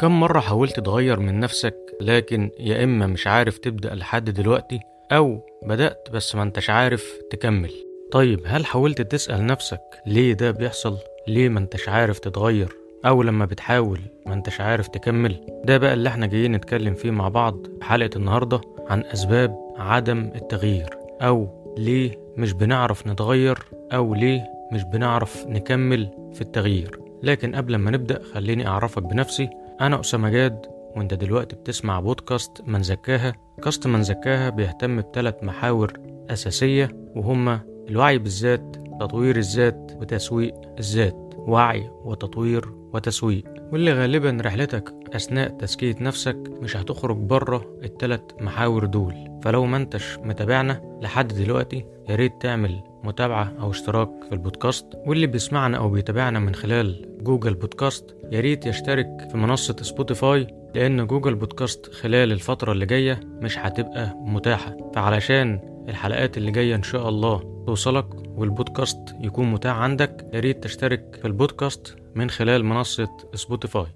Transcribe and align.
كم 0.00 0.20
مرة 0.20 0.40
حاولت 0.40 0.80
تغير 0.80 1.20
من 1.20 1.40
نفسك 1.40 1.76
لكن 2.00 2.50
يا 2.60 2.84
إما 2.84 3.06
مش 3.06 3.26
عارف 3.26 3.58
تبدأ 3.58 3.94
لحد 3.94 4.30
دلوقتي 4.30 4.80
أو 5.12 5.40
بدأت 5.62 6.08
بس 6.12 6.34
ما 6.34 6.42
أنتش 6.42 6.70
عارف 6.70 7.12
تكمل 7.30 7.70
طيب 8.12 8.40
هل 8.46 8.66
حاولت 8.66 9.02
تسأل 9.02 9.46
نفسك 9.46 9.80
ليه 10.06 10.32
ده 10.32 10.50
بيحصل؟ 10.50 10.96
ليه 11.28 11.48
ما 11.48 11.58
أنتش 11.60 11.88
عارف 11.88 12.18
تتغير؟ 12.18 12.76
أو 13.06 13.22
لما 13.22 13.44
بتحاول 13.44 14.00
ما 14.26 14.34
أنتش 14.34 14.60
عارف 14.60 14.88
تكمل؟ 14.88 15.46
ده 15.64 15.78
بقى 15.78 15.94
اللي 15.94 16.08
إحنا 16.08 16.26
جايين 16.26 16.52
نتكلم 16.52 16.94
فيه 16.94 17.10
مع 17.10 17.28
بعض 17.28 17.66
في 17.78 17.84
حلقة 17.84 18.10
النهاردة 18.16 18.60
عن 18.88 19.00
أسباب 19.04 19.56
عدم 19.78 20.30
التغيير 20.34 20.90
أو 21.22 21.48
ليه 21.78 22.18
مش 22.36 22.52
بنعرف 22.52 23.06
نتغير 23.06 23.58
أو 23.92 24.14
ليه 24.14 24.44
مش 24.72 24.82
بنعرف 24.84 25.46
نكمل 25.46 26.08
في 26.34 26.40
التغيير 26.40 26.98
لكن 27.22 27.54
قبل 27.54 27.76
ما 27.76 27.90
نبدأ 27.90 28.22
خليني 28.34 28.66
أعرفك 28.66 29.02
بنفسي 29.02 29.48
أنا 29.80 30.00
أسامة 30.00 30.28
جاد 30.28 30.66
وأنت 30.96 31.14
دلوقتي 31.14 31.56
بتسمع 31.56 32.00
بودكاست 32.00 32.62
من 32.66 32.82
زكاها. 32.82 33.32
كاست 33.62 33.86
من 33.86 34.02
زكاها 34.02 34.50
بيهتم 34.50 35.00
بثلاث 35.00 35.34
محاور 35.44 35.92
أساسية 36.30 36.88
وهما 37.16 37.60
الوعي 37.88 38.18
بالذات 38.18 38.76
تطوير 39.00 39.36
الذات 39.36 39.92
وتسويق 39.96 40.54
الذات. 40.78 41.34
وعي 41.36 41.90
وتطوير 42.04 42.72
وتسويق. 42.94 43.44
واللي 43.72 43.92
غالبا 43.92 44.38
رحلتك 44.40 44.94
أثناء 45.14 45.48
تزكية 45.48 45.96
نفسك 46.00 46.36
مش 46.62 46.76
هتخرج 46.76 47.16
بره 47.16 47.78
التلات 47.84 48.32
محاور 48.42 48.84
دول. 48.84 49.14
فلو 49.42 49.66
ما 49.66 49.76
أنتش 49.76 50.18
متابعنا 50.18 50.98
لحد 51.02 51.28
دلوقتي 51.28 51.84
ياريت 52.08 52.32
تعمل 52.40 52.82
متابعة 53.04 53.52
أو 53.60 53.70
اشتراك 53.70 54.10
في 54.28 54.32
البودكاست 54.32 54.86
واللي 55.06 55.26
بيسمعنا 55.26 55.76
أو 55.78 55.88
بيتابعنا 55.90 56.38
من 56.38 56.54
خلال 56.54 57.16
جوجل 57.22 57.54
بودكاست 57.54 58.16
ياريت 58.32 58.66
يشترك 58.66 59.28
في 59.30 59.36
منصة 59.36 59.76
سبوتيفاي 59.80 60.46
لأن 60.74 61.06
جوجل 61.06 61.34
بودكاست 61.34 61.92
خلال 61.92 62.32
الفترة 62.32 62.72
اللي 62.72 62.86
جاية 62.86 63.20
مش 63.24 63.58
هتبقى 63.58 64.14
متاحة. 64.16 64.76
فعلشان 64.94 65.60
الحلقات 65.88 66.36
اللي 66.38 66.50
جاية 66.50 66.74
إن 66.74 66.82
شاء 66.82 67.08
الله 67.08 67.64
توصلك 67.66 68.06
والبودكاست 68.38 68.98
يكون 69.20 69.50
متاح 69.50 69.76
عندك 69.76 70.26
ياريت 70.32 70.64
تشترك 70.64 71.18
في 71.20 71.26
البودكاست 71.28 71.96
من 72.14 72.30
خلال 72.30 72.64
منصة 72.64 73.08
سبوتيفاي. 73.34 73.86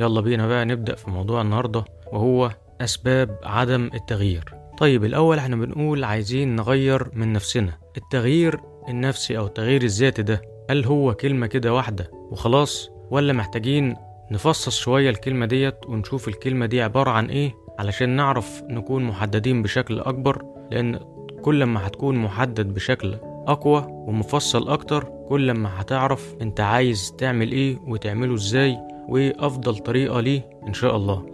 يلا 0.00 0.20
بينا 0.20 0.46
بقى 0.46 0.64
نبدأ 0.64 0.94
في 0.94 1.10
موضوع 1.10 1.40
النهاردة 1.40 1.84
وهو 2.12 2.50
أسباب 2.80 3.38
عدم 3.42 3.90
التغيير. 3.94 4.44
طيب 4.78 5.04
الأول 5.04 5.38
إحنا 5.38 5.56
بنقول 5.56 6.04
عايزين 6.04 6.56
نغير 6.56 7.08
من 7.14 7.32
نفسنا. 7.32 7.72
التغيير 7.96 8.60
النفسي 8.88 9.38
أو 9.38 9.46
التغيير 9.46 9.82
الذاتي 9.82 10.22
ده 10.22 10.42
هل 10.70 10.84
هو 10.84 11.14
كلمة 11.14 11.46
كده 11.46 11.74
واحدة 11.74 12.10
وخلاص 12.30 12.90
ولا 13.10 13.32
محتاجين 13.32 13.96
نفصص 14.30 14.78
شوية 14.78 15.10
الكلمة 15.10 15.46
ديت 15.46 15.74
ونشوف 15.88 16.28
الكلمة 16.28 16.66
دي 16.66 16.82
عبارة 16.82 17.10
عن 17.10 17.26
إيه 17.26 17.54
علشان 17.78 18.08
نعرف 18.08 18.62
نكون 18.68 19.04
محددين 19.04 19.62
بشكل 19.62 20.00
أكبر؟ 20.00 20.42
لأن 20.70 20.98
كل 21.42 21.64
ما 21.64 21.86
هتكون 21.86 22.16
محدد 22.16 22.74
بشكل 22.74 23.16
أقوى 23.46 23.86
ومفصل 23.88 24.68
أكتر 24.68 25.04
كل 25.28 25.50
ما 25.52 25.80
هتعرف 25.80 26.34
أنت 26.42 26.60
عايز 26.60 27.14
تعمل 27.18 27.52
إيه 27.52 27.78
وتعمله 27.86 28.34
إزاي 28.34 28.78
وإيه 29.08 29.32
أفضل 29.38 29.78
طريقة 29.78 30.20
ليه 30.20 30.50
إن 30.68 30.72
شاء 30.74 30.96
الله. 30.96 31.26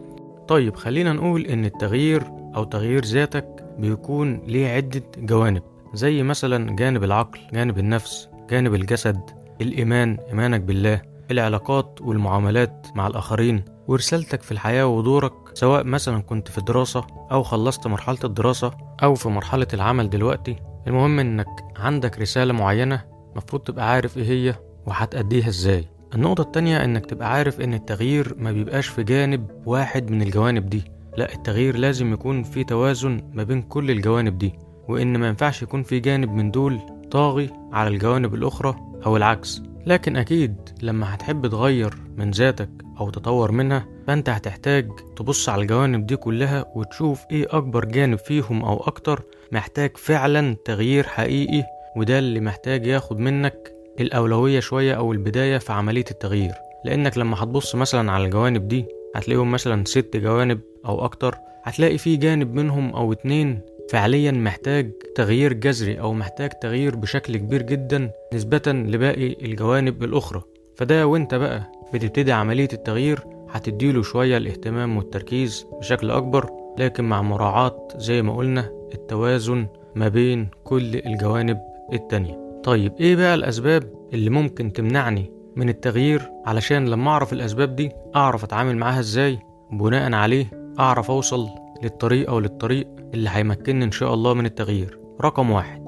طيب 0.48 0.76
خلينا 0.76 1.12
نقول 1.12 1.46
إن 1.46 1.64
التغيير 1.64 2.22
أو 2.56 2.64
تغيير 2.64 3.04
ذاتك 3.04 3.64
بيكون 3.78 4.42
ليه 4.46 4.68
عدة 4.68 5.02
جوانب 5.18 5.62
زي 5.94 6.22
مثلا 6.22 6.76
جانب 6.76 7.04
العقل 7.04 7.40
جانب 7.52 7.78
النفس 7.78 8.28
جانب 8.50 8.74
الجسد 8.74 9.20
الإيمان 9.60 10.18
إيمانك 10.28 10.60
بالله 10.60 11.02
العلاقات 11.30 11.98
والمعاملات 12.02 12.86
مع 12.94 13.06
الآخرين 13.06 13.64
ورسالتك 13.88 14.42
في 14.42 14.52
الحياة 14.52 14.86
ودورك 14.86 15.32
سواء 15.54 15.84
مثلا 15.84 16.22
كنت 16.22 16.48
في 16.48 16.60
دراسة 16.60 17.06
أو 17.32 17.42
خلصت 17.42 17.86
مرحلة 17.86 18.18
الدراسة 18.24 18.72
أو 19.02 19.14
في 19.14 19.28
مرحلة 19.28 19.66
العمل 19.74 20.10
دلوقتي 20.10 20.56
المهم 20.86 21.18
إنك 21.18 21.46
عندك 21.76 22.18
رسالة 22.18 22.52
معينة 22.52 23.04
مفروض 23.36 23.62
تبقى 23.62 23.90
عارف 23.90 24.18
إيه 24.18 24.24
هي 24.24 24.54
وهتأديها 24.86 25.48
إزاي. 25.48 25.84
النقطة 26.14 26.42
التانية 26.42 26.84
إنك 26.84 27.06
تبقى 27.06 27.32
عارف 27.32 27.60
إن 27.60 27.74
التغيير 27.74 28.34
ما 28.38 28.52
بيبقاش 28.52 28.86
في 28.88 29.02
جانب 29.02 29.50
واحد 29.66 30.10
من 30.10 30.22
الجوانب 30.22 30.66
دي. 30.66 30.84
لا 31.20 31.32
التغيير 31.34 31.76
لازم 31.76 32.12
يكون 32.12 32.42
في 32.42 32.64
توازن 32.64 33.20
ما 33.32 33.42
بين 33.42 33.62
كل 33.62 33.90
الجوانب 33.90 34.38
دي 34.38 34.52
وإن 34.88 35.16
ما 35.16 35.28
ينفعش 35.28 35.62
يكون 35.62 35.82
في 35.82 36.00
جانب 36.00 36.30
من 36.30 36.50
دول 36.50 36.80
طاغي 37.10 37.50
على 37.72 37.88
الجوانب 37.88 38.34
الأخرى 38.34 38.76
أو 39.06 39.16
العكس. 39.16 39.62
لكن 39.86 40.16
أكيد 40.16 40.56
لما 40.82 41.14
هتحب 41.14 41.46
تغير 41.46 41.94
من 42.16 42.30
ذاتك 42.30 42.70
أو 43.00 43.10
تطور 43.10 43.52
منها 43.52 43.86
فأنت 44.06 44.28
هتحتاج 44.28 44.90
تبص 45.16 45.48
على 45.48 45.62
الجوانب 45.62 46.06
دي 46.06 46.16
كلها 46.16 46.64
وتشوف 46.74 47.20
إيه 47.30 47.46
أكبر 47.50 47.84
جانب 47.84 48.18
فيهم 48.18 48.64
أو 48.64 48.76
أكتر 48.76 49.22
محتاج 49.52 49.96
فعلا 49.96 50.56
تغيير 50.64 51.06
حقيقي 51.06 51.64
وده 51.96 52.18
اللي 52.18 52.40
محتاج 52.40 52.86
ياخد 52.86 53.18
منك 53.18 53.72
الأولوية 54.00 54.60
شوية 54.60 54.94
أو 54.94 55.12
البداية 55.12 55.58
في 55.58 55.72
عملية 55.72 56.04
التغيير. 56.10 56.52
لأنك 56.84 57.18
لما 57.18 57.42
هتبص 57.42 57.74
مثلا 57.74 58.12
على 58.12 58.24
الجوانب 58.24 58.68
دي 58.68 58.86
هتلاقيهم 59.16 59.50
مثلا 59.50 59.84
ست 59.84 60.16
جوانب 60.16 60.60
أو 60.86 61.04
أكتر 61.04 61.34
هتلاقي 61.62 61.98
في 61.98 62.16
جانب 62.16 62.54
منهم 62.54 62.90
أو 62.96 63.12
اتنين 63.12 63.60
فعليا 63.90 64.30
محتاج 64.32 64.92
تغيير 65.14 65.52
جذري 65.52 66.00
أو 66.00 66.12
محتاج 66.12 66.50
تغيير 66.50 66.96
بشكل 66.96 67.36
كبير 67.36 67.62
جدا 67.62 68.10
نسبة 68.34 68.62
لباقي 68.66 69.36
الجوانب 69.44 70.04
الأخرى. 70.04 70.42
فده 70.76 71.06
وإنت 71.06 71.34
بقى 71.34 71.72
بتبتدي 71.94 72.32
عملية 72.32 72.68
التغيير 72.72 73.20
هتديله 73.50 74.02
شوية 74.02 74.36
الاهتمام 74.36 74.96
والتركيز 74.96 75.66
بشكل 75.80 76.10
أكبر 76.10 76.50
لكن 76.78 77.04
مع 77.04 77.22
مراعاة 77.22 77.88
زي 77.96 78.22
ما 78.22 78.36
قلنا 78.36 78.70
التوازن 78.94 79.66
ما 79.94 80.08
بين 80.08 80.48
كل 80.64 80.94
الجوانب 81.06 81.58
التانية. 81.92 82.60
طيب 82.64 82.92
إيه 83.00 83.16
بقى 83.16 83.34
الأسباب 83.34 83.82
اللي 84.12 84.30
ممكن 84.30 84.72
تمنعني 84.72 85.30
من 85.60 85.68
التغيير 85.68 86.30
علشان 86.46 86.88
لما 86.88 87.10
أعرف 87.10 87.32
الأسباب 87.32 87.76
دي 87.76 87.92
أعرف 88.16 88.44
أتعامل 88.44 88.76
معاها 88.76 89.00
إزاي 89.00 89.38
بناء 89.72 90.12
عليه 90.12 90.46
أعرف 90.78 91.10
أوصل 91.10 91.48
للطريقة 91.82 92.34
وللطريق 92.34 92.88
اللي 93.14 93.30
هيمكنني 93.32 93.84
إن 93.84 93.90
شاء 93.90 94.14
الله 94.14 94.34
من 94.34 94.46
التغيير. 94.46 94.98
رقم 95.20 95.50
واحد 95.50 95.84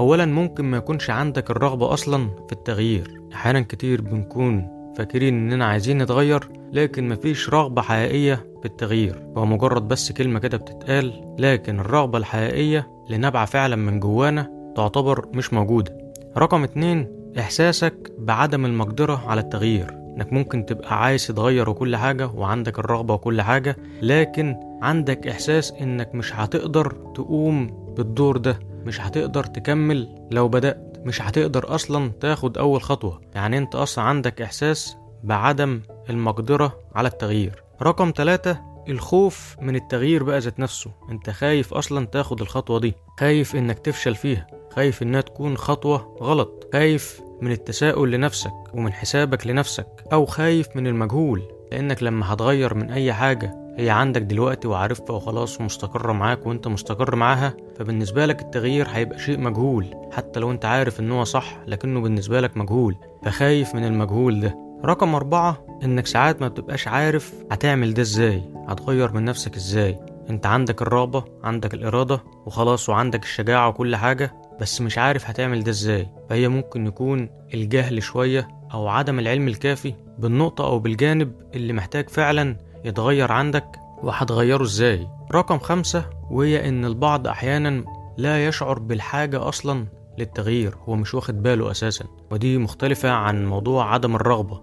أولا 0.00 0.26
ممكن 0.26 0.64
ما 0.64 0.76
يكونش 0.76 1.10
عندك 1.10 1.50
الرغبة 1.50 1.92
أصلا 1.92 2.28
في 2.46 2.52
التغيير. 2.52 3.20
أحيانا 3.34 3.60
كتير 3.60 4.00
بنكون 4.00 4.68
فاكرين 4.96 5.34
إننا 5.34 5.64
عايزين 5.64 6.02
نتغير 6.02 6.48
لكن 6.72 7.08
مفيش 7.08 7.50
رغبة 7.50 7.82
حقيقية 7.82 8.34
في 8.34 8.66
التغيير. 8.66 9.26
هو 9.36 9.46
مجرد 9.46 9.88
بس 9.88 10.12
كلمة 10.12 10.38
كده 10.38 10.58
بتتقال 10.58 11.34
لكن 11.38 11.80
الرغبة 11.80 12.18
الحقيقية 12.18 12.90
اللي 13.06 13.18
نابعة 13.18 13.44
فعلا 13.44 13.76
من 13.76 14.00
جوانا 14.00 14.72
تعتبر 14.76 15.28
مش 15.34 15.52
موجودة. 15.52 16.12
رقم 16.36 16.64
اتنين 16.64 17.08
إحساسك 17.38 18.12
بعدم 18.18 18.66
المقدرة 18.66 19.22
على 19.28 19.40
التغيير 19.40 19.90
إنك 19.90 20.32
ممكن 20.32 20.66
تبقى 20.66 21.02
عايز 21.04 21.26
تتغير 21.26 21.70
وكل 21.70 21.96
حاجة 21.96 22.26
وعندك 22.26 22.78
الرغبة 22.78 23.14
وكل 23.14 23.42
حاجة 23.42 23.76
لكن 24.02 24.56
عندك 24.82 25.26
إحساس 25.26 25.72
إنك 25.72 26.14
مش 26.14 26.34
هتقدر 26.34 26.90
تقوم 27.14 27.66
بالدور 27.96 28.36
ده 28.36 28.58
مش 28.84 29.00
هتقدر 29.00 29.44
تكمل 29.44 30.28
لو 30.30 30.48
بدأت 30.48 30.96
مش 31.04 31.22
هتقدر 31.22 31.74
أصلا 31.74 32.12
تاخد 32.20 32.58
أول 32.58 32.82
خطوة. 32.82 33.20
يعني 33.34 33.58
أنت 33.58 33.74
أصلا 33.74 34.04
عندك 34.04 34.42
إحساس 34.42 34.96
بعدم 35.24 35.80
المقدرة 36.10 36.78
على 36.94 37.08
التغيير. 37.08 37.62
رقم 37.82 38.12
ثلاثة 38.16 38.60
الخوف 38.88 39.56
من 39.62 39.76
التغيير 39.76 40.22
بقى 40.22 40.38
ذات 40.38 40.60
نفسه. 40.60 40.90
أنت 41.10 41.30
خايف 41.30 41.74
أصلا 41.74 42.06
تاخد 42.06 42.40
الخطوة 42.40 42.80
دي 42.80 42.94
خايف 43.20 43.56
إنك 43.56 43.78
تفشل 43.78 44.14
فيها 44.14 44.46
خايف 44.72 45.02
إنها 45.02 45.20
تكون 45.20 45.56
خطوة 45.56 46.16
غلط 46.22 46.68
خايف 46.72 47.20
من 47.42 47.52
التساؤل 47.52 48.10
لنفسك 48.10 48.52
ومن 48.74 48.92
حسابك 48.92 49.46
لنفسك 49.46 49.86
أو 50.12 50.26
خايف 50.26 50.66
من 50.74 50.86
المجهول 50.86 51.42
لأنك 51.72 52.02
لما 52.02 52.32
هتغير 52.32 52.74
من 52.74 52.90
أي 52.90 53.12
حاجة 53.12 53.54
هي 53.78 53.90
عندك 53.90 54.22
دلوقتي 54.22 54.68
وعارفها 54.68 55.16
وخلاص 55.16 55.60
ومستقرة 55.60 56.12
معاك 56.12 56.46
وأنت 56.46 56.68
مستقر 56.68 57.16
معاها 57.16 57.54
فبالنسبة 57.78 58.26
لك 58.26 58.40
التغيير 58.42 58.86
هيبقى 58.88 59.18
شيء 59.18 59.40
مجهول 59.40 59.86
حتى 60.12 60.40
لو 60.40 60.50
أنت 60.50 60.64
عارف 60.64 61.00
إن 61.00 61.10
هو 61.12 61.24
صح 61.24 61.58
لكنه 61.66 62.00
بالنسبة 62.00 62.40
لك 62.40 62.56
مجهول 62.56 62.96
فخايف 63.24 63.74
من 63.74 63.84
المجهول 63.84 64.40
ده. 64.40 64.56
رقم 64.84 65.14
أربعة 65.14 65.66
إنك 65.84 66.06
ساعات 66.06 66.40
ما 66.40 66.48
بتبقاش 66.48 66.88
عارف 66.88 67.34
هتعمل 67.50 67.94
ده 67.94 68.02
إزاي 68.02 68.42
هتغير 68.68 69.12
من 69.12 69.24
نفسك 69.24 69.56
إزاي. 69.56 69.98
أنت 70.30 70.46
عندك 70.46 70.82
الرغبة 70.82 71.24
عندك 71.44 71.74
الإرادة 71.74 72.20
وخلاص 72.46 72.88
وعندك 72.88 73.22
الشجاعة 73.22 73.68
وكل 73.68 73.96
حاجة 73.96 74.34
بس 74.60 74.80
مش 74.80 74.98
عارف 74.98 75.26
هتعمل 75.30 75.64
ده 75.64 75.70
إزاي. 75.70 76.08
فهي 76.28 76.48
ممكن 76.48 76.86
يكون 76.86 77.28
الجهل 77.54 78.02
شوية 78.02 78.48
أو 78.74 78.88
عدم 78.88 79.18
العلم 79.18 79.48
الكافي 79.48 79.94
بالنقطة 80.18 80.64
أو 80.66 80.78
بالجانب 80.78 81.32
اللي 81.54 81.72
محتاج 81.72 82.08
فعلا 82.08 82.56
يتغير 82.84 83.32
عندك 83.32 83.66
وهتغيره 84.02 84.62
إزاي. 84.62 85.06
رقم 85.32 85.58
خمسة 85.58 86.10
وهي 86.30 86.68
إن 86.68 86.84
البعض 86.84 87.26
أحيانا 87.26 87.84
لا 88.16 88.46
يشعر 88.46 88.78
بالحاجة 88.78 89.48
أصلا 89.48 89.86
للتغيير 90.18 90.74
هو 90.88 90.96
مش 90.96 91.14
واخد 91.14 91.42
باله 91.42 91.70
أساسا. 91.70 92.04
ودي 92.30 92.58
مختلفة 92.58 93.10
عن 93.10 93.46
موضوع 93.46 93.94
عدم 93.94 94.16
الرغبة. 94.16 94.60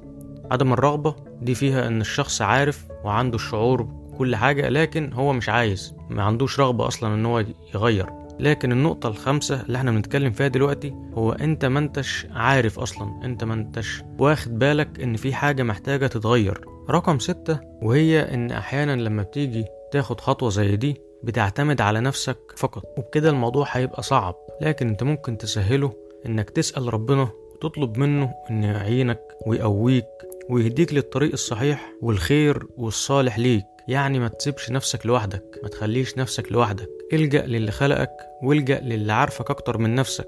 عدم 0.52 0.74
الرغبة 0.74 1.16
دي 1.42 1.56
فيها 1.56 1.88
إن 1.88 2.02
الشخص 2.02 2.42
عارف 2.42 2.86
وعنده 3.04 3.36
الشعور 3.36 3.82
بكل 3.82 4.36
حاجة 4.36 4.70
لكن 4.70 5.14
هو 5.14 5.34
مش 5.34 5.50
عايز 5.50 5.96
ما 6.10 6.24
عندوش 6.24 6.60
رغبة 6.60 6.88
أصلا 6.88 7.14
إن 7.14 7.26
هو 7.26 7.46
يغير. 7.76 8.10
لكن 8.40 8.72
النقطة 8.72 9.10
الخامسة 9.10 9.62
اللي 9.62 9.78
إحنا 9.78 9.92
بنتكلم 9.92 10.32
فيها 10.32 10.48
دلوقتي 10.48 10.94
هو 11.14 11.32
انت 11.32 11.66
ما 11.66 11.80
انتش 11.80 12.28
عارف 12.32 12.80
أصلا 12.80 13.20
انت 13.26 13.44
ما 13.44 13.54
انتش 13.54 14.04
واخد 14.20 14.60
بالك 14.60 15.00
ان 15.02 15.16
في 15.16 15.34
حاجة 15.34 15.64
محتاجة 15.64 16.08
تتغير. 16.08 16.66
رقم 16.90 17.20
ستة 17.20 17.60
وهي 17.82 18.34
ان 18.34 18.52
أحيانا 18.52 18.96
لما 19.02 19.24
بتيجي 19.24 19.66
تاخد 19.92 20.22
خطوة 20.22 20.50
زي 20.50 20.76
دي 20.76 20.96
بتعتمد 21.24 21.82
على 21.82 22.00
نفسك 22.02 22.38
فقط 22.58 22.84
وبكده 22.98 23.30
الموضوع 23.30 23.66
هيبقى 23.72 24.04
صعب. 24.04 24.36
لكن 24.62 24.88
انت 24.88 25.04
ممكن 25.04 25.38
تسهله 25.38 25.94
انك 26.26 26.50
تسأل 26.50 26.94
ربنا 26.94 27.30
وتطلب 27.56 27.98
منه 27.98 28.34
انه 28.50 28.68
يعينك 28.68 29.20
ويقويك 29.48 30.06
ويهديك 30.50 30.94
للطريق 30.94 31.32
الصحيح 31.32 31.94
والخير 32.02 32.68
والصالح 32.78 33.40
ليك. 33.40 33.64
يعني 33.88 34.20
ما 34.20 34.28
تسيبش 34.28 34.72
نفسك 34.72 35.06
لوحدك 35.06 35.60
ما 35.64 35.70
تخليش 35.70 36.18
نفسك 36.18 36.52
لوحدك. 36.52 36.90
إلجأ 37.14 37.46
للي 37.46 37.72
خلقك 37.72 38.18
والجأ 38.44 38.80
للي 38.80 39.14
عارفك 39.14 39.50
أكتر 39.50 39.78
من 39.78 39.96
نفسك. 39.96 40.28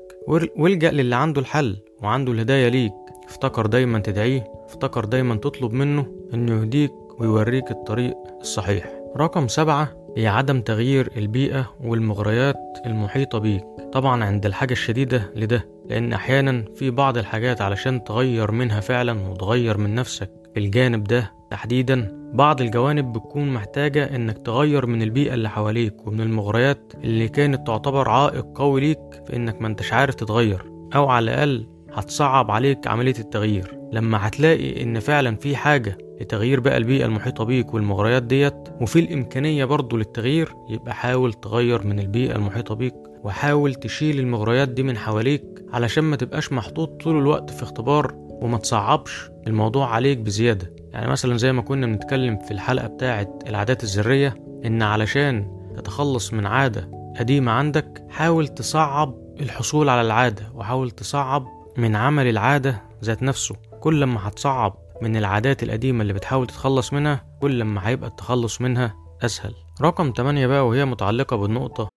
والجأ 0.57 0.91
للي 0.91 1.15
عنده 1.15 1.41
الحل 1.41 1.77
وعنده 2.01 2.31
الهداية 2.31 2.67
ليك. 2.67 2.93
افتكر 3.27 3.65
دايما 3.65 3.99
تدعيه 3.99 4.43
افتكر 4.65 5.05
دايما 5.05 5.35
تطلب 5.35 5.73
منه 5.73 6.07
إنه 6.33 6.61
يهديك 6.61 6.91
ويوريك 7.19 7.71
الطريق 7.71 8.15
الصحيح. 8.41 8.89
رقم 9.17 9.47
سبعة 9.47 10.05
هي 10.17 10.27
عدم 10.27 10.61
تغيير 10.61 11.11
البيئة 11.17 11.73
والمغريات 11.83 12.57
المحيطة 12.85 13.37
بيك. 13.39 13.63
طبعا 13.93 14.23
عند 14.23 14.45
الحاجة 14.45 14.71
الشديدة 14.73 15.31
لده 15.35 15.65
لأن 15.89 16.13
أحيانا 16.13 16.65
في 16.75 16.89
بعض 16.91 17.17
الحاجات 17.17 17.61
علشان 17.61 18.03
تغير 18.03 18.51
منها 18.51 18.79
فعلا 18.79 19.29
وتغير 19.29 19.77
من 19.77 19.95
نفسك 19.95 20.31
الجانب 20.57 21.03
ده 21.03 21.31
تحديدا 21.55 22.11
بعض 22.33 22.61
الجوانب 22.61 23.13
بتكون 23.13 23.53
محتاجة 23.53 24.15
إنك 24.15 24.37
تغير 24.37 24.85
من 24.85 25.01
البيئة 25.01 25.33
اللي 25.33 25.49
حواليك 25.49 26.07
ومن 26.07 26.21
المغريات 26.21 26.93
اللي 27.03 27.27
كانت 27.27 27.67
تعتبر 27.67 28.09
عائق 28.09 28.45
قوي 28.55 28.81
ليك 28.81 28.99
في 29.27 29.35
إنك 29.35 29.61
ما 29.61 29.67
أنتش 29.67 29.93
عارف 29.93 30.15
تتغير 30.15 30.65
أو 30.95 31.09
على 31.09 31.23
الأقل 31.23 31.67
هتصعب 31.93 32.51
عليك 32.51 32.87
عملية 32.87 33.13
التغيير. 33.19 33.77
لما 33.93 34.27
هتلاقي 34.27 34.83
إن 34.83 34.99
فعلا 34.99 35.35
في 35.35 35.55
حاجة 35.55 35.97
لتغيير 36.21 36.59
بقى 36.59 36.77
البيئة 36.77 37.05
المحيطة 37.05 37.43
بيك 37.43 37.73
والمغريات 37.73 38.23
ديت 38.23 38.69
وفي 38.81 38.99
الإمكانية 38.99 39.65
برضو 39.65 39.97
للتغيير 39.97 40.53
يبقى 40.69 40.93
حاول 40.93 41.33
تغير 41.33 41.87
من 41.87 41.99
البيئة 41.99 42.35
المحيطة 42.35 42.75
بيك 42.75 42.95
وحاول 43.23 43.73
تشيل 43.75 44.19
المغريات 44.19 44.69
دي 44.69 44.83
من 44.83 44.97
حواليك 44.97 45.43
علشان 45.73 46.03
ما 46.03 46.15
تبقاش 46.15 46.51
محطوط 46.51 47.03
طول 47.03 47.17
الوقت 47.17 47.49
في 47.49 47.63
اختبار 47.63 48.13
وما 48.41 48.57
تصعبش 48.57 49.29
الموضوع 49.47 49.89
عليك 49.89 50.17
بزيادة. 50.17 50.74
يعني 50.95 51.07
مثلا 51.07 51.37
زي 51.37 51.51
ما 51.53 51.61
كنا 51.61 51.85
بنتكلم 51.87 52.37
في 52.37 52.51
الحلقة 52.51 52.87
بتاعة 52.87 53.39
العادات 53.47 53.83
الذرية 53.83 54.35
إن 54.65 54.81
علشان 54.81 55.51
تتخلص 55.77 56.33
من 56.33 56.45
عادة 56.45 56.91
قديمة 57.19 57.51
عندك 57.51 58.03
حاول 58.09 58.47
تصعب 58.47 59.15
الحصول 59.39 59.89
على 59.89 60.01
العادة 60.01 60.51
وحاول 60.53 60.91
تصعب 60.91 61.47
من 61.77 61.95
عمل 61.95 62.27
العادة 62.27 62.81
ذات 63.03 63.23
نفسه 63.23 63.55
كل 63.81 64.03
ما 64.03 64.27
هتصعب 64.27 64.77
من 65.01 65.17
العادات 65.17 65.63
القديمة 65.63 66.01
اللي 66.01 66.13
بتحاول 66.13 66.47
تتخلص 66.47 66.93
منها 66.93 67.25
كل 67.41 67.63
ما 67.63 67.87
هيبقى 67.87 68.09
التخلص 68.09 68.61
منها 68.61 68.95
أسهل 69.21 69.53
رقم 69.81 70.13
8 70.17 70.47
بقى 70.47 70.67
وهي 70.67 70.85
متعلقة 70.85 71.35
بالنقطة 71.37 71.89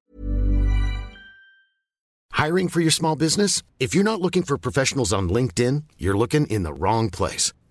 Hiring 2.35 2.69
for 2.69 2.81
your 2.81 2.93
small 3.01 3.17
business? 3.17 3.63
If 3.85 3.95
you're 3.95 4.11
not 4.13 4.21
looking 4.21 4.45
for 4.45 4.57
professionals 4.59 5.13
on 5.13 5.29
LinkedIn, 5.29 5.83
you're 5.99 6.17
looking 6.17 6.47
in 6.47 6.63
the 6.63 6.73
wrong 6.73 7.11
place. 7.11 7.53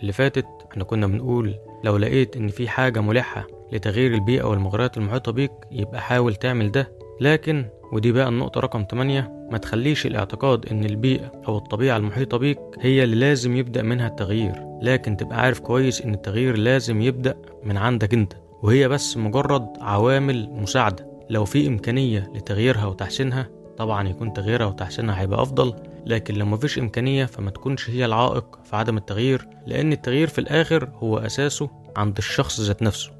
اللي 0.00 0.12
فاتت 0.12 0.46
إحنا 0.72 0.84
كنا 0.84 1.06
بنقول 1.06 1.54
لو 1.84 1.96
لقيت 1.96 2.36
إن 2.36 2.48
في 2.48 2.68
حاجة 2.68 3.00
ملحة 3.00 3.46
لتغيير 3.72 4.14
البيئة 4.14 4.44
والمغريات 4.44 4.96
المحيطة 4.96 5.32
بيك 5.32 5.50
يبقى 5.70 6.00
حاول 6.00 6.34
تعمل 6.34 6.70
ده. 6.70 6.92
لكن 7.20 7.66
ودي 7.92 8.12
بقى 8.12 8.28
النقطة 8.28 8.60
رقم 8.60 8.84
8 8.90 9.48
ما 9.50 9.58
تخليش 9.58 10.06
الاعتقاد 10.06 10.66
إن 10.66 10.84
البيئة 10.84 11.32
أو 11.48 11.56
الطبيعة 11.58 11.96
المحيطة 11.96 12.36
بيك 12.36 12.58
هي 12.80 13.04
اللي 13.04 13.16
لازم 13.16 13.56
يبدأ 13.56 13.82
منها 13.82 14.06
التغيير. 14.08 14.52
لكن 14.82 15.16
تبقى 15.16 15.40
عارف 15.40 15.60
كويس 15.60 16.02
إن 16.02 16.14
التغيير 16.14 16.56
لازم 16.56 17.02
يبدأ 17.02 17.36
من 17.64 17.76
عندك 17.76 18.14
أنت. 18.14 18.32
وهي 18.62 18.88
بس 18.88 19.16
مجرد 19.16 19.66
عوامل 19.80 20.50
مساعدة. 20.50 21.06
لو 21.30 21.44
في 21.44 21.66
إمكانية 21.68 22.30
لتغييرها 22.34 22.86
وتحسينها 22.86 23.48
طبعا 23.78 24.08
يكون 24.08 24.32
تغييرها 24.32 24.66
وتحسينها 24.66 25.20
هيبقى 25.20 25.42
أفضل 25.42 25.74
لكن 26.06 26.34
لو 26.34 26.46
مفيش 26.46 26.78
إمكانية 26.78 27.24
فما 27.24 27.50
تكونش 27.50 27.90
هي 27.90 28.04
العائق 28.04 28.58
في 28.64 28.76
عدم 28.76 28.96
التغيير 28.96 29.48
لأن 29.66 29.92
التغيير 29.92 30.28
في 30.28 30.38
الآخر 30.38 30.88
هو 30.94 31.18
أساسه 31.18 31.70
عند 31.96 32.16
الشخص 32.18 32.60
ذات 32.60 32.82
نفسه. 32.82 33.10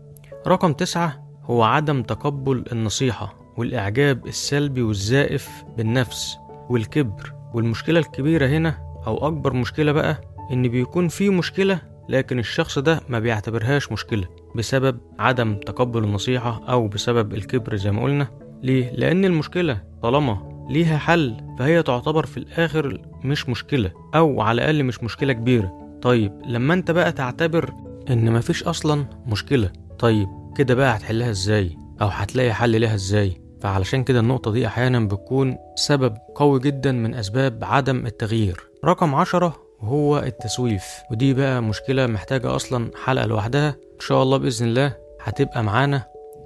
رقم 0.46 0.72
تسعة 0.72 1.24
هو 1.44 1.62
عدم 1.62 2.02
تقبل 2.02 2.64
النصيحة 2.72 3.34
والإعجاب 3.56 4.26
السلبي 4.26 4.82
والزائف 4.82 5.48
بالنفس 5.76 6.36
والكبر. 6.70 7.32
والمشكلة 7.54 8.00
الكبيرة 8.00 8.46
هنا 8.46 8.78
أو 9.06 9.26
أكبر 9.26 9.52
مشكلة 9.52 9.92
بقى 9.92 10.20
إن 10.52 10.68
بيكون 10.68 11.08
في 11.08 11.30
مشكلة 11.30 11.80
لكن 12.08 12.38
الشخص 12.38 12.78
ده 12.78 13.00
ما 13.08 13.18
بيعتبرهاش 13.18 13.92
مشكلة 13.92 14.24
بسبب 14.56 14.98
عدم 15.18 15.54
تقبل 15.54 16.04
النصيحة 16.04 16.62
أو 16.68 16.88
بسبب 16.88 17.34
الكبر 17.34 17.76
زي 17.76 17.90
ما 17.92 18.02
قلنا. 18.02 18.26
ليه؟ 18.62 18.90
لأن 18.90 19.24
المشكلة 19.24 19.82
طالما 20.04 20.66
ليها 20.70 20.98
حل 20.98 21.36
فهي 21.58 21.82
تعتبر 21.82 22.26
في 22.26 22.36
الآخر 22.36 23.00
مش 23.24 23.48
مشكلة 23.48 23.90
أو 24.14 24.40
على 24.40 24.54
الأقل 24.62 24.84
مش 24.84 25.02
مشكلة 25.02 25.32
كبيرة. 25.32 25.98
طيب 26.02 26.40
لما 26.46 26.74
أنت 26.74 26.90
بقى 26.90 27.12
تعتبر 27.12 27.72
إن 28.10 28.32
مفيش 28.32 28.62
أصلا 28.62 29.06
مشكلة 29.26 29.70
طيب 29.98 30.28
كده 30.56 30.74
بقى 30.74 30.96
هتحلها 30.96 31.30
إزاي؟ 31.30 31.76
أو 32.02 32.06
هتلاقي 32.06 32.52
حل 32.52 32.80
لها 32.80 32.94
إزاي؟ 32.94 33.40
فعلشان 33.60 34.04
كده 34.04 34.20
النقطة 34.20 34.52
دي 34.52 34.66
أحيانا 34.66 35.00
بتكون 35.00 35.56
سبب 35.76 36.16
قوي 36.34 36.60
جدا 36.60 36.92
من 36.92 37.14
أسباب 37.14 37.64
عدم 37.64 38.06
التغيير. 38.06 38.60
رقم 38.84 39.14
عشرة 39.14 39.56
هو 39.80 40.18
التسويف 40.18 40.84
ودي 41.10 41.34
بقى 41.34 41.62
مشكلة 41.62 42.06
محتاجة 42.06 42.56
أصلا 42.56 42.90
حلقة 43.04 43.26
لوحدها. 43.26 43.68
إن 43.68 44.00
شاء 44.00 44.22
الله 44.22 44.36
بإذن 44.36 44.66
الله 44.66 44.96
هتبقى 45.22 45.62
معانا. 45.64 46.04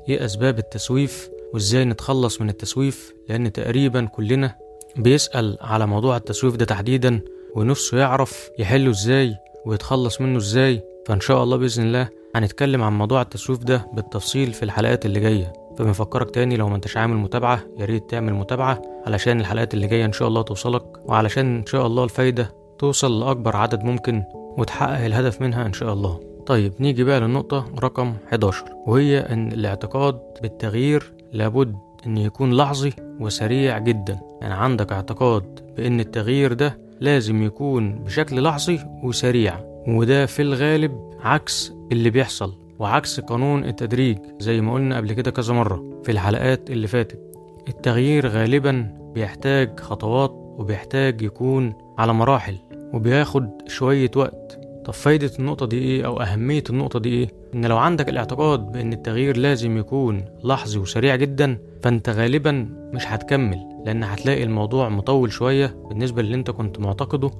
إيه 0.09 0.25
أسباب 0.25 0.59
التسويف؟ 0.59 1.29
وإزاي 1.55 1.85
نتخلص 1.85 2.41
من 2.41 2.49
التسويف 2.49 3.15
لأن 3.29 3.53
تقريبا 3.53 4.05
كلنا 4.07 4.55
بيسأل 4.97 5.59
على 5.61 5.87
موضوع 5.87 6.17
التسويف 6.17 6.57
ده 6.57 6.65
تحديدا 6.65 7.21
ونفسه 7.55 7.99
يعرف 7.99 8.51
يحله 8.59 8.91
إزاي 8.91 9.37
ويتخلص 9.67 10.21
منه 10.21 10.39
إزاي. 10.39 10.83
فإن 11.07 11.21
شاء 11.21 11.43
الله 11.43 11.57
بإذن 11.57 11.85
الله 11.85 12.09
هنتكلم 12.35 12.83
عن 12.83 12.99
موضوع 12.99 13.23
التسويف 13.23 13.59
ده 13.59 13.87
بالتفصيل 13.93 14.53
في 14.53 14.63
الحلقات 14.63 15.07
اللي 15.07 15.21
جاية. 15.21 15.53
فبنفكرك 15.79 16.31
تاني 16.31 16.57
لو 16.57 16.69
ما 16.69 16.77
انتش 16.77 16.97
عامل 16.97 17.17
متابعة 17.17 17.61
يا 17.79 17.85
ريت 17.85 18.11
تعمل 18.11 18.33
متابعة 18.35 18.83
علشان 19.07 19.41
الحلقات 19.41 19.75
اللي 19.75 19.87
جاية 19.87 20.05
إن 20.05 20.13
شاء 20.13 20.29
الله 20.29 20.43
توصلك 20.43 20.83
وعلشان 21.09 21.57
إن 21.57 21.67
شاء 21.67 21.87
الله 21.87 22.05
الفايدة 22.05 22.55
توصل 22.79 23.21
لأكبر 23.21 23.57
عدد 23.57 23.83
ممكن 23.85 24.23
وتحقق 24.59 25.05
الهدف 25.05 25.41
منها 25.41 25.67
إن 25.67 25.73
شاء 25.73 25.93
الله. 25.93 26.21
طيب 26.47 26.73
نيجي 26.81 27.05
بقى 27.05 27.21
للنقطة 27.21 27.67
رقم 27.83 28.15
11 28.29 28.65
وهي 28.87 29.19
إن 29.21 29.53
الاعتقاد 29.53 30.21
بالتغيير 30.43 31.13
لابد 31.33 31.77
إن 32.07 32.17
يكون 32.17 32.57
لحظي 32.57 32.93
وسريع 33.21 33.79
جدا. 33.79 34.21
يعني 34.41 34.55
عندك 34.55 34.93
اعتقاد 34.93 35.61
بإن 35.77 36.01
التغيير 36.01 36.53
ده 36.53 36.79
لازم 37.01 37.43
يكون 37.43 37.99
بشكل 38.05 38.43
لحظي 38.43 38.81
وسريع 39.05 39.61
وده 39.89 40.27
في 40.27 40.43
الغالب 40.43 41.11
عكس 41.21 41.73
اللي 41.93 42.11
بيحصل 42.11 42.55
وعكس 42.79 43.21
قانون 43.21 43.65
التدريج 43.65 44.19
زي 44.41 44.61
ما 44.61 44.73
قلنا 44.75 44.97
قبل 44.97 45.13
كده 45.13 45.31
كذا 45.31 45.55
مرة 45.55 46.01
في 46.05 46.13
الحلقات 46.13 46.71
اللي 46.71 46.87
فاتت. 46.87 47.21
التغيير 47.69 48.27
غالبا 48.27 48.95
بيحتاج 49.15 49.81
خطوات 49.81 50.31
وبيحتاج 50.59 51.23
يكون 51.23 51.75
على 51.99 52.13
مراحل 52.13 52.57
وبياخد 52.95 53.51
شوية 53.67 54.11
وقت. 54.17 54.61
طب 54.85 54.93
فايدة 54.93 55.31
النقطة 55.39 55.67
دي 55.67 55.79
إيه 55.79 56.07
أو 56.07 56.21
أهمية 56.21 56.65
النقطة 56.71 56.99
دي 56.99 57.09
إيه؟ 57.09 57.29
إن 57.55 57.67
لو 57.67 57.79
عندك 57.79 58.09
الاعتقاد 58.09 58.73
بإن 58.73 58.93
التغيير 58.93 59.37
لازم 59.37 59.77
يكون 59.79 60.25
لحظي 60.45 60.79
وسريع 60.79 61.17
جدا 61.17 61.59
فأنت 61.83 62.09
غالبا 62.09 62.69
مش 62.95 63.07
هتكمل 63.07 63.59
لأن 63.87 64.05
هتلاقي 64.05 64.43
الموضوع 64.43 64.89
مطول 64.89 65.33
شوية 65.33 65.77
بالنسبة 65.89 66.23
للي 66.23 66.35
أنت 66.35 66.51
كنت 66.51 66.79
معتقده 66.79 67.31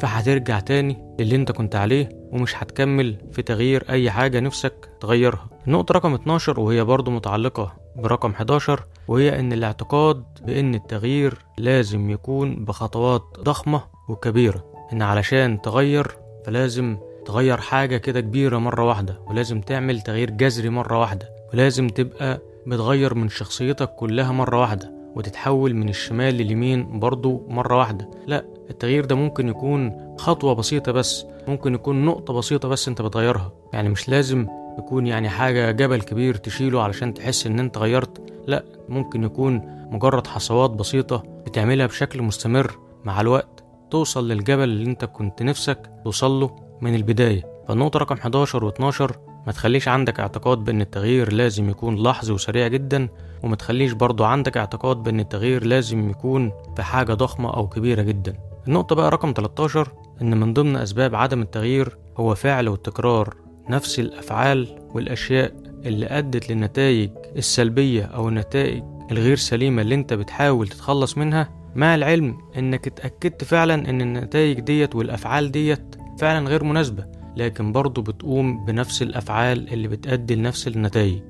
فهترجع 0.00 0.60
تاني 0.60 0.96
للي 1.20 1.36
أنت 1.36 1.52
كنت 1.52 1.76
عليه 1.76 2.08
ومش 2.32 2.62
هتكمل 2.62 3.16
في 3.32 3.42
تغيير 3.42 3.84
أي 3.90 4.10
حاجة 4.10 4.40
نفسك 4.40 4.88
تغيرها. 5.00 5.48
النقطة 5.66 5.92
رقم 5.92 6.14
12 6.14 6.60
وهي 6.60 6.84
برضو 6.84 7.10
متعلقة 7.10 7.72
برقم 7.96 8.30
11 8.30 8.84
وهي 9.08 9.40
إن 9.40 9.52
الاعتقاد 9.52 10.24
بإن 10.46 10.74
التغيير 10.74 11.38
لازم 11.58 12.10
يكون 12.10 12.64
بخطوات 12.64 13.22
ضخمة 13.40 13.80
وكبيرة 14.08 14.64
إن 14.92 15.02
علشان 15.02 15.62
تغير 15.62 16.16
فلازم 16.46 16.96
تغير 17.26 17.56
حاجة 17.60 17.96
كده 17.96 18.20
كبيرة 18.20 18.58
مرة 18.58 18.84
واحدة 18.84 19.20
ولازم 19.26 19.60
تعمل 19.60 20.00
تغيير 20.00 20.30
جذري 20.30 20.68
مرة 20.68 21.00
واحدة 21.00 21.28
ولازم 21.52 21.88
تبقى 21.88 22.40
بتغير 22.66 23.14
من 23.14 23.28
شخصيتك 23.28 23.88
كلها 23.94 24.32
مرة 24.32 24.60
واحدة 24.60 24.94
وتتحول 25.14 25.74
من 25.74 25.88
الشمال 25.88 26.34
لليمين 26.34 26.98
برضو 27.00 27.46
مرة 27.48 27.78
واحدة. 27.78 28.10
لا 28.26 28.44
التغيير 28.70 29.04
ده 29.04 29.14
ممكن 29.14 29.48
يكون 29.48 29.92
خطوة 30.18 30.54
بسيطة 30.54 30.92
بس 30.92 31.26
ممكن 31.48 31.74
يكون 31.74 32.04
نقطة 32.04 32.34
بسيطة 32.34 32.68
بس 32.68 32.88
انت 32.88 33.02
بتغيرها. 33.02 33.52
يعني 33.72 33.88
مش 33.88 34.08
لازم 34.08 34.46
يكون 34.78 35.06
يعني 35.06 35.28
حاجة 35.28 35.70
جبل 35.70 36.00
كبير 36.02 36.34
تشيله 36.34 36.82
علشان 36.82 37.14
تحس 37.14 37.46
ان 37.46 37.58
انت 37.58 37.78
غيرت 37.78 38.32
لا 38.46 38.64
ممكن 38.88 39.24
يكون 39.24 39.62
مجرد 39.90 40.26
حصوات 40.26 40.70
بسيطة 40.70 41.22
بتعملها 41.46 41.86
بشكل 41.86 42.22
مستمر 42.22 42.78
مع 43.04 43.20
الوقت 43.20 43.64
توصل 43.90 44.28
للجبل 44.28 44.62
اللي 44.62 44.90
انت 44.90 45.04
كنت 45.04 45.42
نفسك 45.42 45.90
توصل 46.04 46.40
له. 46.40 46.63
من 46.84 46.94
البداية. 46.94 47.42
فالنقطة 47.68 47.98
رقم 47.98 48.16
11 48.16 48.70
و12 48.70 49.12
ما 49.46 49.52
تخليش 49.52 49.88
عندك 49.88 50.20
اعتقاد 50.20 50.58
بأن 50.58 50.80
التغيير 50.80 51.32
لازم 51.32 51.70
يكون 51.70 52.02
لحظي 52.02 52.32
وسريع 52.32 52.68
جدا 52.68 53.08
وما 53.42 53.56
تخليش 53.56 53.92
برضو 53.92 54.24
عندك 54.24 54.56
اعتقاد 54.56 54.96
بأن 54.96 55.20
التغيير 55.20 55.64
لازم 55.64 56.10
يكون 56.10 56.52
في 56.76 56.82
حاجة 56.82 57.14
ضخمة 57.14 57.54
أو 57.54 57.68
كبيرة 57.68 58.02
جدا. 58.02 58.34
النقطة 58.68 58.94
بقى 58.96 59.10
رقم 59.10 59.32
13 59.36 59.92
إن 60.22 60.40
من 60.40 60.52
ضمن 60.52 60.76
أسباب 60.76 61.14
عدم 61.14 61.42
التغيير 61.42 61.96
هو 62.16 62.34
فعل 62.34 62.68
والتكرار 62.68 63.36
نفس 63.70 63.98
الأفعال 63.98 64.68
والأشياء 64.94 65.52
اللي 65.86 66.06
أدت 66.06 66.50
للنتائج 66.50 67.10
السلبية 67.36 68.02
أو 68.04 68.28
النتائج 68.28 68.82
الغير 69.10 69.36
سليمة 69.36 69.82
اللي 69.82 69.94
أنت 69.94 70.12
بتحاول 70.14 70.68
تتخلص 70.68 71.18
منها. 71.18 71.50
مع 71.74 71.94
العلم 71.94 72.38
إنك 72.58 72.86
اتأكدت 72.86 73.44
فعلا 73.44 73.74
إن 73.90 74.00
النتائج 74.00 74.60
ديت 74.60 74.94
والأفعال 74.94 75.50
ديت 75.52 75.96
فعلا 76.18 76.48
غير 76.48 76.64
مناسبة 76.64 77.04
لكن 77.36 77.72
برضه 77.72 78.02
بتقوم 78.02 78.64
بنفس 78.64 79.02
الأفعال 79.02 79.72
اللي 79.72 79.88
بتأدي 79.88 80.34
لنفس 80.34 80.68
النتائج 80.68 81.22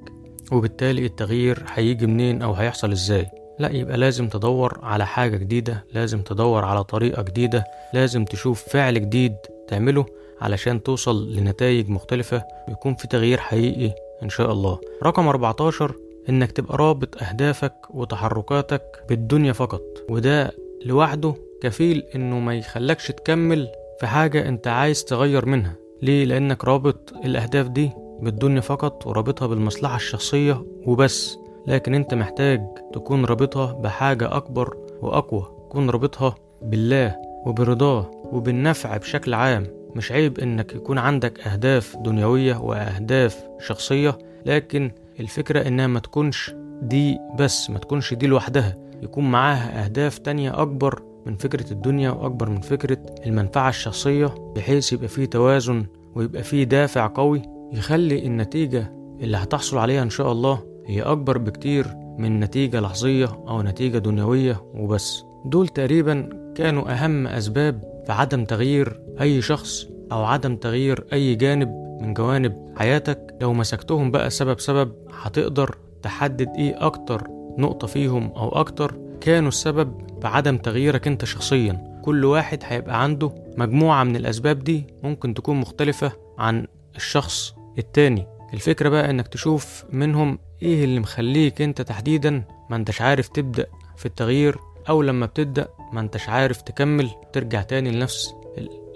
وبالتالي 0.52 1.06
التغيير 1.06 1.64
هيجي 1.74 2.06
منين 2.06 2.42
أو 2.42 2.52
هيحصل 2.52 2.92
إزاي؟ 2.92 3.26
لا 3.58 3.70
يبقى 3.70 3.96
لازم 3.96 4.28
تدور 4.28 4.78
على 4.82 5.06
حاجة 5.06 5.36
جديدة 5.36 5.84
لازم 5.92 6.22
تدور 6.22 6.64
على 6.64 6.84
طريقة 6.84 7.22
جديدة 7.22 7.64
لازم 7.94 8.24
تشوف 8.24 8.62
فعل 8.68 8.94
جديد 9.00 9.34
تعمله 9.68 10.06
علشان 10.40 10.82
توصل 10.82 11.32
لنتائج 11.32 11.88
مختلفة 11.90 12.42
ويكون 12.68 12.94
في 12.94 13.08
تغيير 13.08 13.38
حقيقي 13.40 13.94
إن 14.22 14.28
شاء 14.28 14.52
الله. 14.52 14.78
رقم 15.02 15.28
14 15.28 15.94
إنك 16.28 16.52
تبقى 16.52 16.76
رابط 16.76 17.22
أهدافك 17.22 17.74
وتحركاتك 17.90 18.82
بالدنيا 19.08 19.52
فقط 19.52 19.82
وده 20.08 20.50
لوحده 20.84 21.34
كفيل 21.62 22.02
إنه 22.14 22.38
ما 22.38 22.54
يخلكش 22.54 23.08
تكمل 23.08 23.68
في 24.00 24.06
حاجة 24.06 24.48
أنت 24.48 24.66
عايز 24.68 25.04
تغير 25.04 25.46
منها. 25.46 25.74
ليه؟ 26.02 26.24
لأنك 26.24 26.64
رابط 26.64 27.12
الأهداف 27.24 27.68
دي 27.68 27.90
بالدنيا 28.20 28.60
فقط 28.60 29.06
ورابطها 29.06 29.46
بالمصلحة 29.46 29.96
الشخصية 29.96 30.64
وبس. 30.86 31.38
لكن 31.66 31.94
أنت 31.94 32.14
محتاج 32.14 32.60
تكون 32.92 33.24
رابطها 33.24 33.72
بحاجة 33.72 34.36
أكبر 34.36 34.76
وأقوى. 35.02 35.42
تكون 35.68 35.90
رابطها 35.90 36.34
بالله 36.62 37.16
وبرضاه 37.46 38.10
وبالنفع 38.32 38.96
بشكل 38.96 39.34
عام. 39.34 39.66
مش 39.94 40.12
عيب 40.12 40.38
إنك 40.38 40.74
يكون 40.74 40.98
عندك 40.98 41.40
أهداف 41.46 41.96
دنيوية 41.96 42.56
وأهداف 42.56 43.44
شخصية. 43.60 44.18
لكن 44.46 44.90
الفكرة 45.20 45.68
إنها 45.68 45.86
ما 45.86 46.00
تكونش 46.00 46.54
دي 46.82 47.18
بس 47.38 47.70
ما 47.70 47.78
تكونش 47.78 48.14
دي 48.14 48.26
لوحدها. 48.26 48.74
يكون 49.02 49.30
معاها 49.30 49.84
أهداف 49.84 50.18
تانية 50.18 50.62
أكبر 50.62 51.02
من 51.26 51.36
فكرة 51.36 51.72
الدنيا 51.72 52.10
وأكبر 52.10 52.50
من 52.50 52.60
فكرة 52.60 52.98
المنفعة 53.26 53.68
الشخصية 53.68 54.26
بحيث 54.56 54.92
يبقى 54.92 55.08
فيه 55.08 55.24
توازن 55.24 55.86
ويبقى 56.14 56.42
فيه 56.42 56.64
دافع 56.64 57.06
قوي 57.14 57.42
يخلي 57.72 58.26
النتيجة 58.26 58.92
اللي 59.20 59.36
هتحصل 59.36 59.78
عليها 59.78 60.02
إن 60.02 60.10
شاء 60.10 60.32
الله 60.32 60.62
هي 60.86 61.02
أكبر 61.02 61.38
بكتير 61.38 61.86
من 62.18 62.40
نتيجة 62.40 62.80
لحظية 62.80 63.26
أو 63.48 63.62
نتيجة 63.62 63.98
دنيوية 63.98 64.62
وبس. 64.74 65.24
دول 65.44 65.68
تقريبا 65.68 66.28
كانوا 66.54 66.92
أهم 66.92 67.26
أسباب 67.26 68.02
في 68.06 68.12
عدم 68.12 68.44
تغيير 68.44 69.00
أي 69.20 69.42
شخص 69.42 69.86
أو 70.12 70.24
عدم 70.24 70.56
تغيير 70.56 71.04
أي 71.12 71.34
جانب 71.34 71.68
من 72.00 72.14
جوانب 72.14 72.72
حياتك. 72.76 73.34
لو 73.40 73.52
مسكتهم 73.52 74.10
بقى 74.10 74.30
سبب 74.30 74.60
سبب 74.60 74.92
هتقدر 75.22 75.78
تحدد 76.02 76.48
إيه 76.58 76.86
أكتر 76.86 77.22
نقطة 77.58 77.86
فيهم 77.86 78.32
أو 78.36 78.48
أكتر 78.48 78.94
كانوا 79.20 79.48
السبب 79.48 79.94
في 80.24 80.28
عدم 80.28 80.56
تغييرك 80.56 81.06
أنت 81.06 81.24
شخصيا. 81.24 82.00
كل 82.02 82.24
واحد 82.24 82.58
هيبقى 82.64 83.02
عنده 83.02 83.32
مجموعة 83.56 84.04
من 84.04 84.16
الأسباب 84.16 84.58
دي 84.58 84.86
ممكن 85.02 85.34
تكون 85.34 85.56
مختلفة 85.56 86.12
عن 86.38 86.66
الشخص 86.96 87.54
التاني. 87.78 88.26
الفكرة 88.54 88.88
بقى 88.88 89.10
إنك 89.10 89.28
تشوف 89.28 89.84
منهم 89.92 90.38
إيه 90.62 90.84
اللي 90.84 91.00
مخليك 91.00 91.62
أنت 91.62 91.82
تحديدا 91.82 92.42
ما 92.70 92.76
أنتش 92.76 93.00
عارف 93.02 93.28
تبدأ 93.28 93.66
في 93.96 94.06
التغيير 94.06 94.58
أو 94.88 95.02
لما 95.02 95.26
بتبدأ 95.26 95.68
ما 95.92 96.00
أنتش 96.00 96.28
عارف 96.28 96.62
تكمل 96.62 97.10
ترجع 97.32 97.62
تاني 97.62 97.90
لنفس 97.90 98.34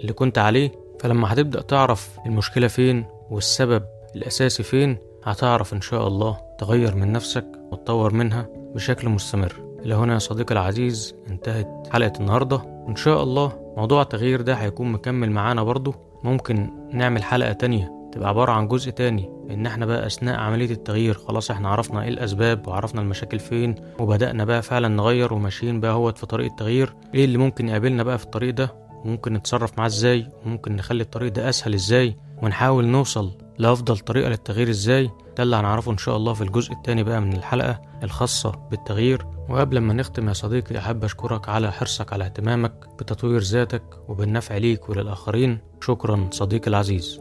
اللي 0.01 0.13
كنت 0.13 0.37
عليه. 0.37 0.71
فلما 0.99 1.33
هتبدأ 1.33 1.61
تعرف 1.61 2.09
المشكلة 2.25 2.67
فين 2.67 3.05
والسبب 3.29 3.83
الأساسي 4.15 4.63
فين 4.63 4.97
هتعرف 5.23 5.73
إن 5.73 5.81
شاء 5.81 6.07
الله 6.07 6.37
تغير 6.59 6.95
من 6.95 7.11
نفسك 7.11 7.45
وتطور 7.71 8.13
منها 8.13 8.47
بشكل 8.75 9.09
مستمر. 9.09 9.68
إلى 9.85 9.95
هنا 9.95 10.13
يا 10.13 10.19
صديقي 10.19 10.53
العزيز 10.53 11.15
انتهت 11.29 11.87
حلقة 11.91 12.13
النهاردة. 12.19 12.61
وإن 12.65 12.95
شاء 12.95 13.23
الله 13.23 13.73
موضوع 13.77 14.01
التغيير 14.01 14.41
ده 14.41 14.53
هيكون 14.53 14.91
مكمل 14.91 15.31
معانا 15.31 15.63
برضه. 15.63 15.93
ممكن 16.23 16.69
نعمل 16.93 17.23
حلقة 17.23 17.51
تانية 17.53 17.91
تبقى 18.11 18.29
عبارة 18.29 18.51
عن 18.51 18.67
جزء 18.67 18.91
تاني 18.91 19.29
إن 19.51 19.65
إحنا 19.65 19.85
بقى 19.85 20.05
أثناء 20.05 20.39
عملية 20.39 20.71
التغيير 20.71 21.13
خلاص 21.13 21.51
إحنا 21.51 21.69
عرفنا 21.69 22.03
إيه 22.03 22.09
الأسباب 22.09 22.67
وعرفنا 22.67 23.01
المشاكل 23.01 23.39
فين 23.39 23.75
وبدأنا 23.99 24.45
بقى 24.45 24.61
فعلا 24.61 24.87
نغير 24.87 25.33
وماشيين 25.33 25.79
بقى 25.79 25.93
هوت 25.93 26.17
في 26.17 26.25
طريق 26.25 26.51
التغيير. 26.51 26.95
إيه 27.15 27.25
اللي 27.25 27.37
ممكن 27.37 27.69
يقابلنا 27.69 28.03
بقى 28.03 28.17
في 28.17 28.25
الطريق 28.25 28.53
ده؟ 28.53 28.73
وممكن 29.05 29.33
نتصرف 29.33 29.77
معاه 29.77 29.87
إزاي؟ 29.87 30.27
وممكن 30.45 30.75
نخلي 30.75 31.03
الطريق 31.03 31.31
ده 31.33 31.49
أسهل 31.49 31.73
إزاي؟ 31.73 32.15
ونحاول 32.43 32.85
نوصل 32.85 33.31
لأفضل 33.59 33.97
طريقة 33.99 34.29
للتغيير 34.29 34.69
إزاي 34.69 35.09
ده 35.37 35.43
اللي 35.43 35.55
هنعرفه 35.55 35.91
إن 35.91 35.97
شاء 35.97 36.17
الله 36.17 36.33
في 36.33 36.41
الجزء 36.41 36.71
التاني 36.73 37.03
بقى 37.03 37.21
من 37.21 37.33
الحلقة 37.33 37.81
الخاصة 38.03 38.51
بالتغيير 38.51 39.25
وقبل 39.49 39.77
ما 39.79 39.93
نختم 39.93 40.27
يا 40.27 40.33
صديقي 40.33 40.77
أحب 40.77 41.03
أشكرك 41.03 41.49
على 41.49 41.71
حرصك 41.71 42.13
على 42.13 42.25
اهتمامك 42.25 42.87
بتطوير 42.99 43.41
ذاتك 43.41 43.83
وبالنفع 44.09 44.57
ليك 44.57 44.89
وللآخرين 44.89 45.59
شكرا 45.81 46.29
صديقي 46.31 46.67
العزيز 46.67 47.19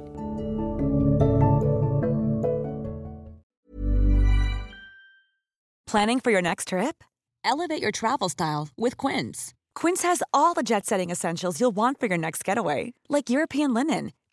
Planning 5.86 6.20
for 6.20 6.30
your 6.30 6.42
next 6.42 6.68
trip? 6.68 7.02
Elevate 7.44 7.80
your 7.82 7.92
travel 7.92 8.28
style 8.28 8.68
with 8.76 8.96
Quince. 8.96 9.54
Quince 9.74 10.02
has 10.02 10.22
all 10.34 10.54
the 10.54 10.62
jet 10.62 10.84
setting 10.86 11.10
essentials 11.10 11.60
you'll 11.60 11.74
want 11.76 11.98
for 11.98 12.06
your 12.06 12.18
next 12.18 12.44
getaway, 12.44 12.92
like 13.08 13.30
European 13.30 13.72
linen, 13.72 14.12